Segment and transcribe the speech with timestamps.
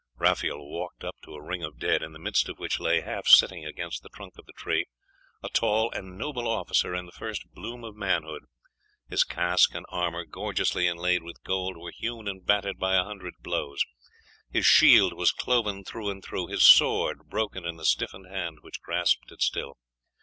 [0.17, 3.27] Raphael walked up to a ring of dead, in the midst of which lay, half
[3.27, 4.87] sitting against the trunk of the tree,
[5.43, 8.45] a tall and noble officer in the first bloom of manhood.
[9.11, 13.35] His casque and armour, gorgeously inlaid with gold, were hewn and battered by a hundred
[13.41, 13.85] blows;
[14.49, 18.81] his shield was cloven through and through; his sword broken in the stiffened hand which
[18.81, 19.77] grasped it still.